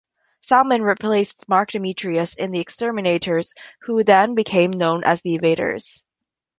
[0.41, 6.03] Salmon replaced Mark Demetrius in the Exterminators, who then became known as the Invaders.